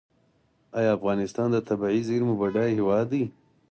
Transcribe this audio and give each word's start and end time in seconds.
آیا 0.77 0.89
افغانستان 0.97 1.47
د 1.51 1.57
طبیعي 1.67 2.01
زیرمو 2.07 2.35
بډایه 2.41 2.75
هیواد 2.77 3.05
دی؟ 3.13 3.23